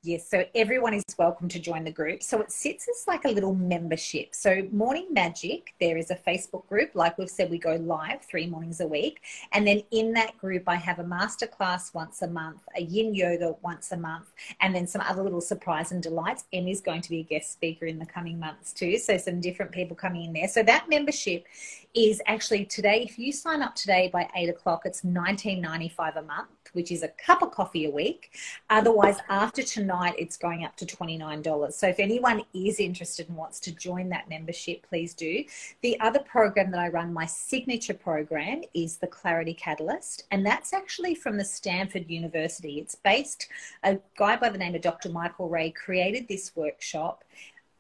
[0.07, 2.23] Yes, so everyone is welcome to join the group.
[2.23, 4.37] So it sits as like a little membership.
[4.37, 6.93] So Morning Magic, there is a Facebook group.
[6.95, 9.21] Like we've said, we go live three mornings a week.
[9.51, 13.57] And then in that group, I have a masterclass once a month, a yin yoga
[13.63, 16.45] once a month, and then some other little surprise and delights.
[16.53, 18.99] Emmy's going to be a guest speaker in the coming months too.
[18.99, 20.47] So some different people coming in there.
[20.47, 21.47] So that membership
[21.95, 26.15] is actually today, if you sign up today by eight o'clock, it's nineteen ninety five
[26.15, 28.31] a month, which is a cup of coffee a week.
[28.71, 31.73] Otherwise, after tonight, it's going up to $29.
[31.73, 35.43] So if anyone is interested and wants to join that membership, please do.
[35.81, 40.73] The other program that I run, my signature program, is the Clarity Catalyst, and that's
[40.73, 42.79] actually from the Stanford University.
[42.79, 43.49] It's based,
[43.83, 45.09] a guy by the name of Dr.
[45.09, 47.25] Michael Ray created this workshop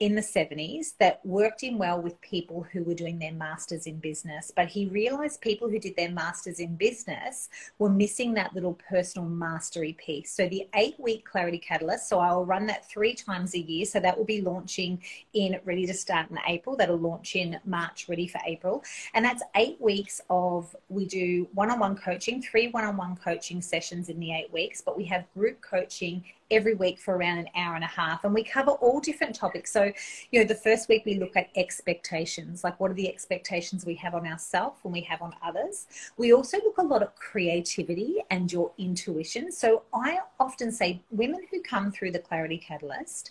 [0.00, 3.98] in the 70s that worked in well with people who were doing their masters in
[3.98, 4.52] business.
[4.54, 9.26] But he realized people who did their masters in business were missing that little personal
[9.26, 10.32] mastery piece.
[10.32, 13.86] So the eight week Clarity Catalyst, so I'll run that three times a year.
[13.86, 16.76] So that will be launching in Ready to Start in April.
[16.76, 18.84] That'll launch in March, ready for April.
[19.14, 23.16] And that's eight weeks of, we do one on one coaching, three one on one
[23.16, 27.38] coaching sessions in the eight weeks, but we have group coaching every week for around
[27.38, 29.90] an hour and a half and we cover all different topics so
[30.30, 33.94] you know the first week we look at expectations like what are the expectations we
[33.94, 38.18] have on ourselves and we have on others we also look a lot at creativity
[38.30, 43.30] and your intuition so i often say women who come through the clarity catalyst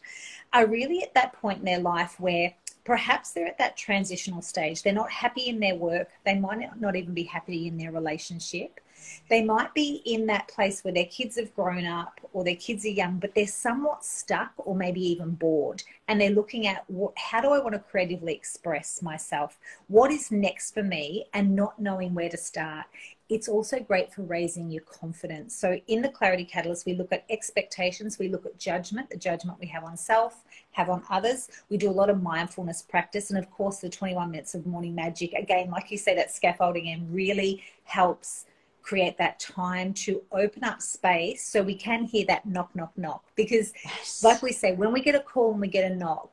[0.53, 2.53] are really at that point in their life where
[2.85, 4.83] perhaps they're at that transitional stage.
[4.83, 6.09] They're not happy in their work.
[6.23, 8.79] They might not even be happy in their relationship.
[9.29, 12.85] They might be in that place where their kids have grown up or their kids
[12.85, 15.83] are young, but they're somewhat stuck or maybe even bored.
[16.07, 19.57] And they're looking at what, how do I want to creatively express myself?
[19.87, 21.25] What is next for me?
[21.33, 22.85] And not knowing where to start
[23.27, 25.55] it's also great for raising your confidence.
[25.55, 29.59] So, in the Clarity Catalyst, we look at expectations, we look at judgment, the judgment
[29.59, 31.49] we have on self, have on others.
[31.69, 34.93] We do a lot of mindfulness practice, and of course, the 21 minutes of morning
[34.93, 35.33] magic.
[35.33, 38.45] Again, like you say, that scaffolding and really helps
[38.85, 43.23] create that time to open up space so we can hear that knock, knock, knock.
[43.35, 44.23] Because, yes.
[44.23, 46.29] like we say, when we get a call and we get a knock,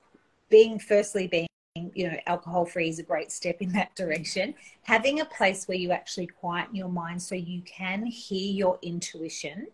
[0.51, 1.47] being firstly being
[1.95, 5.79] you know alcohol free is a great step in that direction having a place where
[5.79, 9.67] you actually quieten your mind so you can hear your intuition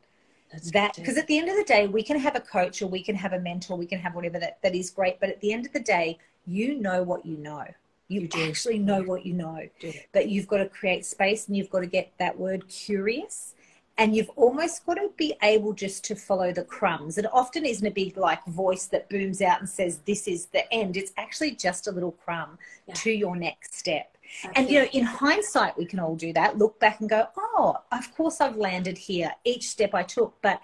[0.52, 2.86] That's that because at the end of the day we can have a coach or
[2.86, 5.40] we can have a mentor we can have whatever that, that is great but at
[5.40, 7.64] the end of the day you know what you know
[8.08, 9.68] you, you actually know what you know
[10.12, 13.54] but you've got to create space and you've got to get that word curious
[13.98, 17.18] and you've almost got to be able just to follow the crumbs.
[17.18, 20.72] It often isn't a big like voice that booms out and says this is the
[20.72, 20.96] end.
[20.96, 22.94] It's actually just a little crumb yeah.
[22.94, 24.16] to your next step.
[24.54, 26.58] And you know, in hindsight, we can all do that.
[26.58, 29.32] Look back and go, "Oh, of course, I've landed here.
[29.42, 30.60] Each step I took, but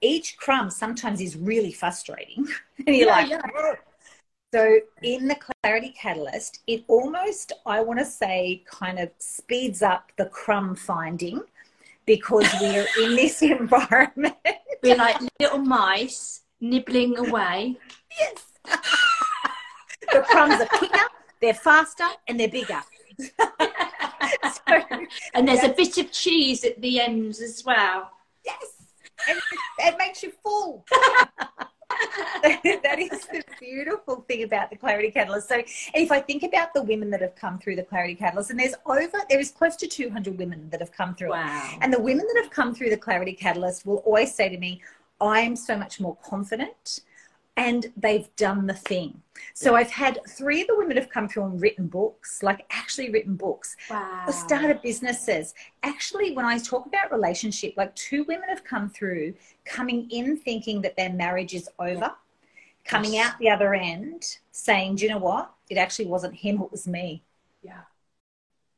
[0.00, 2.46] each crumb sometimes is really frustrating."
[2.86, 3.40] and you're yeah, like, yeah.
[3.56, 3.74] Oh,
[4.54, 10.10] So, in the Clarity Catalyst, it almost, I want to say, kind of speeds up
[10.16, 11.42] the crumb finding
[12.06, 14.36] because we're in this environment.
[14.82, 17.76] We're like little mice nibbling away.
[18.18, 18.46] Yes.
[20.12, 21.06] the crumbs are quicker,
[21.42, 22.80] they're faster, and they're bigger.
[23.20, 23.30] so,
[25.34, 28.12] and there's a bit of cheese at the ends as well.
[28.46, 28.86] Yes.
[29.28, 29.38] And
[29.80, 30.86] it makes you full.
[32.42, 35.48] that is the beautiful thing about the Clarity Catalyst.
[35.48, 35.62] So,
[35.94, 38.74] if I think about the women that have come through the Clarity Catalyst, and there's
[38.86, 41.70] over, there is close to 200 women that have come through wow.
[41.72, 41.78] it.
[41.80, 44.82] And the women that have come through the Clarity Catalyst will always say to me,
[45.20, 47.00] I'm so much more confident
[47.58, 49.20] and they've done the thing.
[49.52, 49.78] So yeah.
[49.78, 53.34] I've had three of the women have come through and written books, like actually written
[53.34, 54.24] books, wow.
[54.26, 55.54] or started businesses.
[55.82, 60.80] Actually, when I talk about relationship, like two women have come through coming in thinking
[60.82, 62.10] that their marriage is over, yeah.
[62.84, 63.32] coming yes.
[63.32, 65.50] out the other end saying, Do you know what?
[65.68, 67.22] It actually wasn't him, it was me.
[67.62, 67.80] Yeah.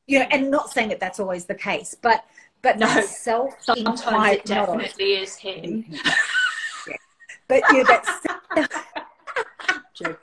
[0.06, 2.24] You know, and not saying that that's always the case, but
[2.62, 5.84] but no, self sometimes it definitely is him.
[7.50, 7.82] But you
[10.02, 10.16] know,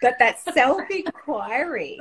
[0.00, 2.00] but that self inquiry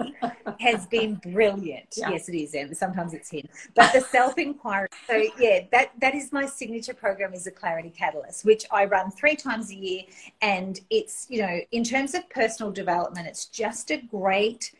[0.62, 1.96] has been brilliant.
[1.98, 2.12] Yeah.
[2.12, 3.46] Yes, it is, and sometimes it's him.
[3.76, 4.88] But the self inquiry.
[5.06, 9.12] So yeah, that that is my signature program is a Clarity Catalyst, which I run
[9.12, 10.04] three times a year,
[10.42, 14.74] and it's you know in terms of personal development, it's just a great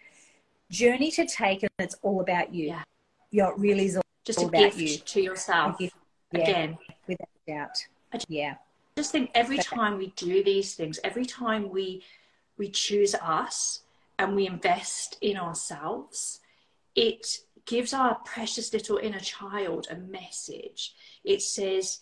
[0.72, 2.68] journey to take, and it's all about you.
[2.68, 2.84] Yeah,
[3.32, 5.76] yeah it really is all, just all a about gift you to yourself.
[5.80, 5.90] Yeah,
[6.34, 7.86] again, without doubt.
[8.30, 8.56] Yeah
[8.98, 12.04] just think every time we do these things, every time we
[12.58, 13.82] we choose us
[14.18, 16.40] and we invest in ourselves,
[16.96, 17.28] it
[17.68, 20.96] gives our precious little inner child a message.
[21.24, 22.00] It says,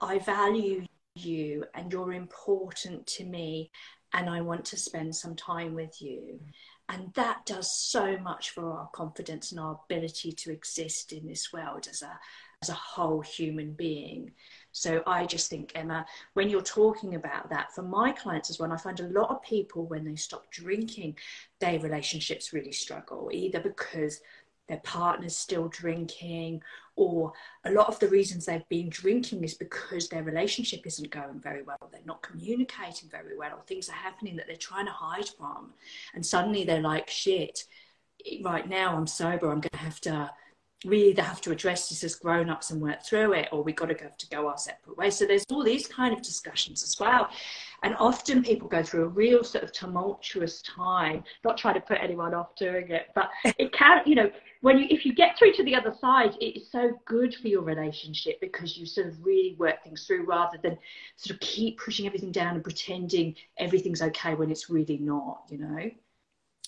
[0.00, 3.70] I value you and you're important to me
[4.12, 6.40] and I want to spend some time with you.
[6.88, 11.52] And that does so much for our confidence and our ability to exist in this
[11.52, 12.18] world as a
[12.62, 14.32] as a whole human being.
[14.74, 18.72] So I just think, Emma, when you're talking about that, for my clients as well,
[18.72, 21.16] I find a lot of people when they stop drinking,
[21.60, 24.20] their relationships really struggle, either because
[24.68, 26.60] their partner's still drinking,
[26.96, 27.32] or
[27.64, 31.62] a lot of the reasons they've been drinking is because their relationship isn't going very
[31.62, 35.28] well, they're not communicating very well, or things are happening that they're trying to hide
[35.28, 35.72] from.
[36.14, 37.64] And suddenly they're like, shit,
[38.42, 40.32] right now I'm sober, I'm going to have to
[40.84, 43.86] we either have to address this as grown-ups and work through it or we've got
[43.86, 45.16] to go to go our separate ways.
[45.16, 47.28] So there's all these kind of discussions as well.
[47.82, 51.24] And often people go through a real sort of tumultuous time.
[51.44, 54.86] Not trying to put anyone off doing it but it can you know when you
[54.90, 58.76] if you get through to the other side it's so good for your relationship because
[58.76, 60.76] you sort of really work things through rather than
[61.16, 65.58] sort of keep pushing everything down and pretending everything's okay when it's really not you
[65.58, 65.90] know?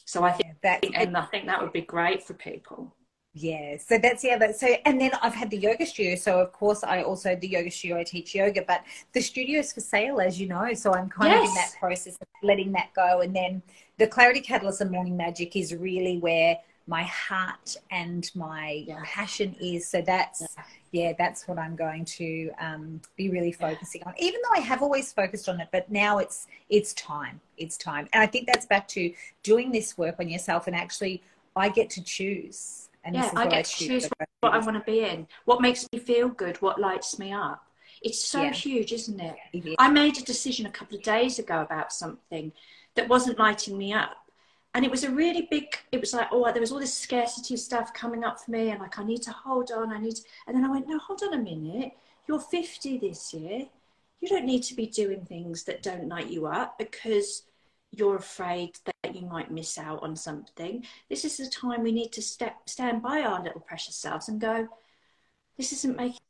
[0.04, 2.94] So i think yeah, that and i think that would be great for people
[3.38, 4.54] yeah, so that's the other.
[4.54, 6.16] So, and then I've had the yoga studio.
[6.16, 8.82] So, of course, I also, the yoga studio, I teach yoga, but
[9.12, 10.72] the studio is for sale, as you know.
[10.72, 11.42] So, I'm kind yes.
[11.42, 13.20] of in that process of letting that go.
[13.20, 13.62] And then
[13.98, 16.56] the Clarity Catalyst and Morning Magic is really where
[16.86, 19.02] my heart and my yeah.
[19.04, 19.86] passion is.
[19.86, 21.08] So that's yeah.
[21.08, 21.12] yeah.
[21.18, 24.14] that's what I'm going to um, be really focusing on.
[24.18, 27.40] Even though I have always focused on it, but now it's it's time.
[27.58, 29.12] It's time, and I think that's back to
[29.42, 31.22] doing this work on yourself and actually
[31.56, 32.88] I get to choose.
[33.06, 34.08] And yeah, I get I to choose
[34.40, 37.64] what I want to be in, what makes me feel good, what lights me up.
[38.02, 38.52] It's so yeah.
[38.52, 39.36] huge, isn't it?
[39.78, 42.52] I made a decision a couple of days ago about something
[42.96, 44.16] that wasn't lighting me up.
[44.74, 47.56] And it was a really big, it was like, oh, there was all this scarcity
[47.56, 48.70] stuff coming up for me.
[48.70, 49.92] And like, I need to hold on.
[49.92, 51.92] I need to, and then I went, no, hold on a minute.
[52.26, 53.66] You're 50 this year.
[54.20, 57.44] You don't need to be doing things that don't light you up because
[57.96, 60.84] you're afraid that you might miss out on something.
[61.08, 64.40] This is the time we need to step, stand by our little precious selves and
[64.40, 64.68] go,
[65.56, 66.20] this isn't making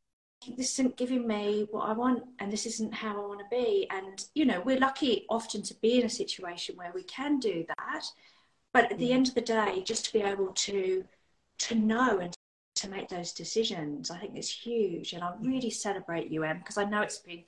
[0.57, 3.89] this isn't giving me what I want and this isn't how I want to be.
[3.91, 7.65] And, you know, we're lucky often to be in a situation where we can do
[7.67, 8.05] that.
[8.73, 9.15] But at the mm.
[9.15, 11.05] end of the day, just to be able to
[11.59, 12.36] to know and
[12.77, 15.13] to make those decisions, I think is huge.
[15.13, 15.47] And I mm.
[15.47, 17.45] really celebrate you, Em, because I know it's been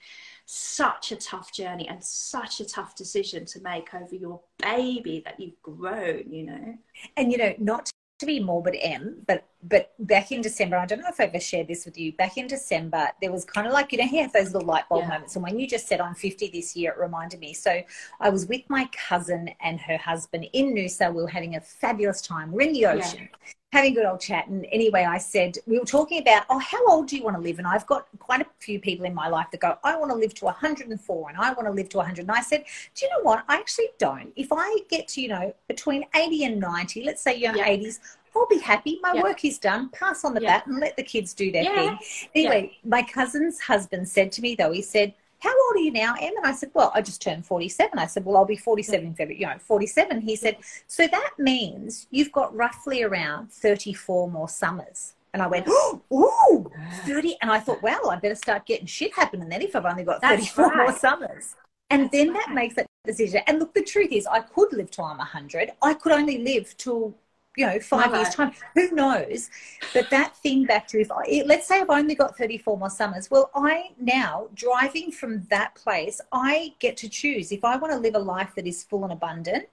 [0.46, 5.38] such a tough journey and such a tough decision to make over your baby that
[5.38, 6.74] you've grown, you know.
[7.16, 11.00] And you know, not to be morbid Em, but but back in December, I don't
[11.00, 12.12] know if I ever shared this with you.
[12.12, 14.88] Back in December, there was kind of like you know, you have those little light
[14.88, 15.08] bulb yeah.
[15.08, 15.34] moments.
[15.34, 17.54] And when you just said I'm 50 this year, it reminded me.
[17.54, 17.82] So
[18.20, 21.12] I was with my cousin and her husband in Noosa.
[21.12, 22.52] We were having a fabulous time.
[22.52, 23.28] We're in the ocean.
[23.30, 24.48] Yeah having a good old chat.
[24.48, 27.42] And anyway, I said, we were talking about, oh, how old do you want to
[27.42, 27.58] live?
[27.58, 30.16] And I've got quite a few people in my life that go, I want to
[30.16, 32.22] live to 104 and I want to live to 100.
[32.22, 33.44] And I said, do you know what?
[33.48, 34.32] I actually don't.
[34.36, 37.68] If I get to, you know, between 80 and 90, let's say you're yeah.
[37.68, 38.00] 80s,
[38.36, 38.98] I'll be happy.
[39.02, 39.22] My yeah.
[39.22, 39.90] work is done.
[39.90, 40.60] Pass on the yeah.
[40.60, 41.98] baton, let the kids do their thing.
[42.34, 46.14] Anyway, my cousin's husband said to me, though, he said, how old are you now,
[46.20, 46.36] Em?
[46.36, 47.98] And I said, well, I just turned 47.
[47.98, 50.20] I said, well, I'll be 47 in February, you know, 47.
[50.20, 50.56] He said,
[50.88, 55.14] so that means you've got roughly around 34 more summers.
[55.34, 56.70] And I went, oh, ooh,
[57.06, 57.34] 30.
[57.34, 57.36] Ah.
[57.42, 60.20] And I thought, well, I better start getting shit happening then if I've only got
[60.22, 60.76] 34 right.
[60.76, 61.54] more summers.
[61.90, 62.44] And That's then right.
[62.46, 63.42] that makes that decision.
[63.46, 65.70] And look, the truth is, I could live till I'm 100.
[65.82, 67.14] I could only live till
[67.58, 68.52] you know, five years time.
[68.74, 69.50] Who knows?
[69.92, 73.30] But that thing back to if I, let's say I've only got 34 more summers.
[73.30, 77.98] Well, I now driving from that place, I get to choose if I want to
[77.98, 79.68] live a life that is full and abundant.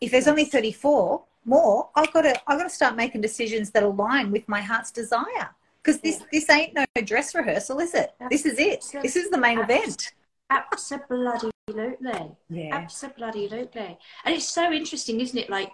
[0.00, 3.82] If there's only 34 more, I've got to, I've got to start making decisions that
[3.82, 5.50] align with my heart's desire.
[5.82, 6.26] Because this, yeah.
[6.32, 8.12] this ain't no dress rehearsal, is it?
[8.30, 8.84] This is it.
[9.02, 10.12] This is the main event.
[10.48, 12.36] Absolutely.
[12.50, 12.76] Yeah.
[12.76, 13.98] Absolutely.
[14.24, 15.50] And it's so interesting, isn't it?
[15.50, 15.72] Like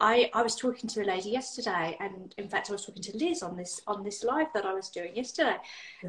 [0.00, 3.16] I, I was talking to a lady yesterday, and in fact, I was talking to
[3.18, 5.56] Liz on this on this live that I was doing yesterday,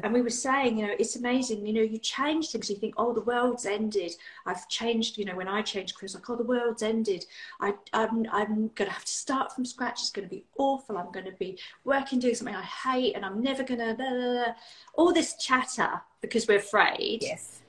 [0.02, 1.66] and we were saying, you know, it's amazing.
[1.66, 2.70] You know, you change things.
[2.70, 4.12] You think, oh, the world's ended.
[4.46, 5.18] I've changed.
[5.18, 7.26] You know, when I changed Chris, like, oh, the world's ended.
[7.60, 10.00] I, I'm I'm going to have to start from scratch.
[10.00, 10.96] It's going to be awful.
[10.96, 14.56] I'm going to be working doing something I hate, and I'm never going to.
[14.94, 17.22] All this chatter because we're afraid.
[17.22, 17.60] Yes.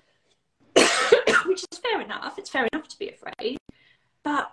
[1.45, 2.39] Which is fair enough.
[2.39, 3.57] It's fair enough to be afraid,
[4.23, 4.51] but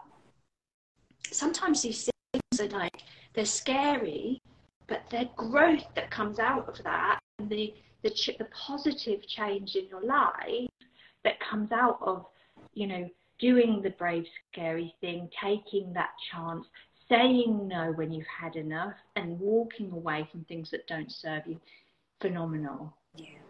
[1.33, 3.03] sometimes these things are like
[3.35, 4.41] they're scary,
[4.89, 9.77] but they're growth that comes out of that, and the the, ch- the positive change
[9.77, 10.69] in your life
[11.23, 12.27] that comes out of
[12.75, 13.09] you know
[13.39, 16.67] doing the brave, scary thing, taking that chance,
[17.09, 21.59] saying no when you've had enough, and walking away from things that don't serve you.
[22.21, 22.95] Phenomenal.
[23.17, 23.50] Yeah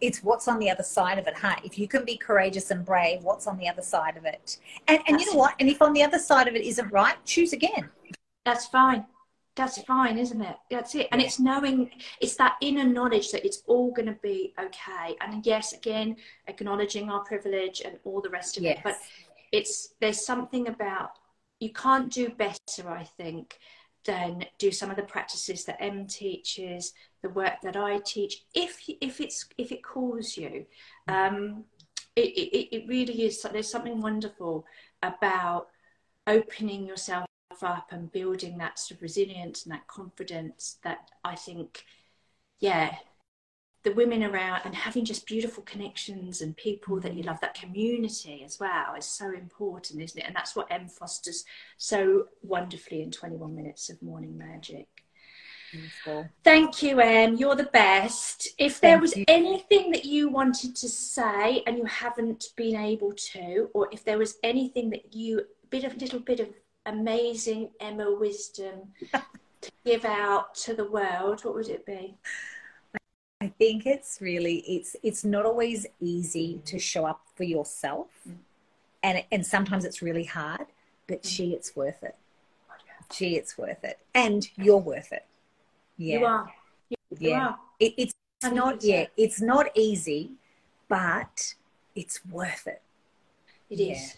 [0.00, 1.34] it's what's on the other side of it.
[1.36, 1.56] Huh?
[1.64, 4.58] If you can be courageous and brave what's on the other side of it?
[4.86, 5.54] And and you know what?
[5.60, 7.90] And if on the other side of it isn't right choose again.
[8.44, 9.06] That's fine.
[9.56, 10.56] That's fine isn't it?
[10.70, 11.08] That's it.
[11.12, 11.90] And it's knowing
[12.20, 15.16] it's that inner knowledge that it's all going to be okay.
[15.20, 18.78] And yes again acknowledging our privilege and all the rest of yes.
[18.78, 18.96] it but
[19.52, 21.10] it's there's something about
[21.60, 23.58] you can't do better i think
[24.04, 26.92] than do some of the practices that Em teaches
[27.22, 30.66] the work that I teach, if if it's if it calls you,
[31.08, 31.64] um,
[32.16, 33.42] it, it, it really is.
[33.42, 34.64] There's something wonderful
[35.02, 35.68] about
[36.26, 37.26] opening yourself
[37.62, 41.84] up and building that sort of resilience and that confidence that I think,
[42.60, 42.96] yeah,
[43.84, 48.42] the women around and having just beautiful connections and people that you love, that community
[48.44, 50.26] as well is so important, isn't it?
[50.26, 51.44] And that's what Em fosters
[51.76, 54.88] so wonderfully in 21 Minutes of Morning Magic.
[55.70, 56.28] Beautiful.
[56.44, 57.36] Thank you, Em.
[57.36, 58.48] You're the best.
[58.58, 59.24] If there Thank was you.
[59.28, 64.18] anything that you wanted to say and you haven't been able to, or if there
[64.18, 66.48] was anything that you bit of little bit of
[66.86, 68.94] amazing Emma wisdom
[69.60, 72.16] to give out to the world, what would it be?
[73.40, 78.34] I think it's really it's it's not always easy to show up for yourself, mm.
[79.02, 80.66] and and sometimes it's really hard.
[81.06, 81.28] But mm.
[81.28, 82.16] gee, it's worth it
[83.10, 83.98] gee, it's worth it.
[84.14, 85.24] And you're worth it.
[85.98, 86.18] Yeah.
[86.18, 86.52] You are.
[86.88, 87.46] You, yeah.
[87.48, 87.58] Are.
[87.78, 90.32] It, it's not, yeah, it's not easy,
[90.88, 91.54] but
[91.94, 92.82] it's worth it.
[93.68, 93.92] It yeah.
[93.92, 94.16] is.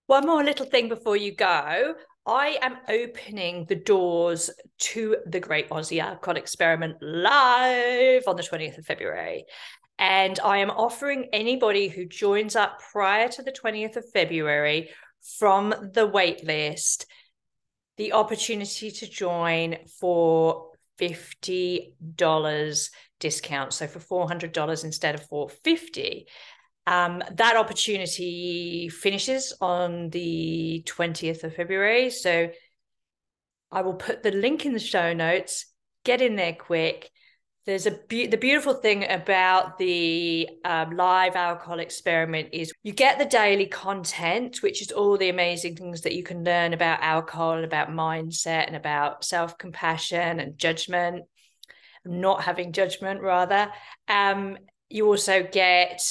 [0.07, 1.95] One more little thing before you go.
[2.28, 4.49] I am opening the doors
[4.80, 9.45] to the Great Aussie Alcohol Experiment live on the 20th of February.
[9.97, 14.89] And I am offering anybody who joins up prior to the 20th of February
[15.39, 17.05] from the waitlist
[17.97, 22.89] the opportunity to join for $50
[23.19, 23.73] discount.
[23.73, 26.27] So for $400 instead of 450
[26.87, 32.11] um, that opportunity finishes on the 20th of February.
[32.11, 32.49] So
[33.71, 35.65] I will put the link in the show notes.
[36.03, 37.09] Get in there quick
[37.66, 43.18] there's a be- the beautiful thing about the um, live alcohol experiment is you get
[43.18, 47.53] the daily content which is all the amazing things that you can learn about alcohol
[47.53, 51.24] and about mindset and about self-compassion and judgment
[52.07, 53.72] not having judgment rather.
[54.07, 54.59] Um,
[54.89, 56.01] you also get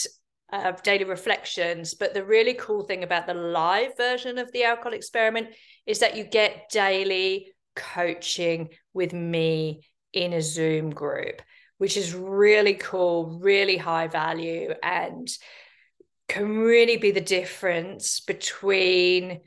[0.53, 4.93] uh, daily reflections but the really cool thing about the live version of the alcohol
[4.93, 5.49] experiment
[5.87, 9.81] is that you get daily coaching with me
[10.15, 11.43] in a Zoom group,
[11.79, 15.29] which is really cool, really high value, and
[16.29, 19.41] can really be the difference between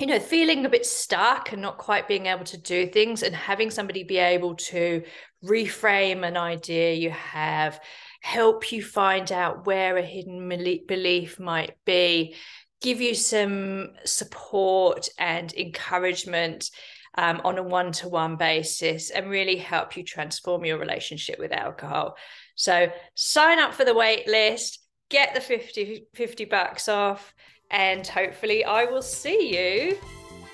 [0.00, 3.34] you know feeling a bit stuck and not quite being able to do things and
[3.34, 5.02] having somebody be able to
[5.44, 7.80] reframe an idea you have
[8.20, 10.48] help you find out where a hidden
[10.88, 12.34] belief might be
[12.80, 16.70] give you some support and encouragement
[17.16, 21.52] um, on a one to one basis and really help you transform your relationship with
[21.52, 22.16] alcohol.
[22.56, 27.34] So sign up for the wait list, get the 50, 50 bucks off,
[27.70, 29.98] and hopefully I will see you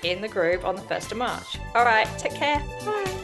[0.03, 1.59] in the group on the 1st of March.
[1.75, 2.59] All right, take care.
[2.85, 3.21] Bye.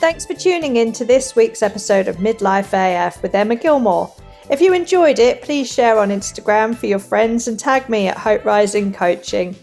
[0.00, 4.12] Thanks for tuning in to this week's episode of Midlife AF with Emma Gilmore.
[4.50, 8.18] If you enjoyed it, please share on Instagram for your friends and tag me at
[8.18, 9.54] Hope Rising Coaching.